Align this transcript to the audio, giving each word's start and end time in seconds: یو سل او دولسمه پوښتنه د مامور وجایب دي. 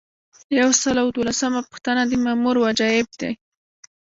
یو 0.59 0.69
سل 0.81 0.95
او 1.03 1.07
دولسمه 1.17 1.61
پوښتنه 1.69 2.01
د 2.07 2.11
مامور 2.23 2.55
وجایب 2.65 3.07
دي. 3.19 3.31